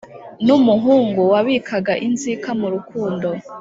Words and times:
N’umuhungu 0.45 1.19
wabikaga 1.31 1.93
inzika 2.07 2.49
mu 2.59 2.67
rukundo 2.73 3.27